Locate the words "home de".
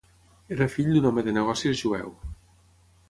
1.09-1.35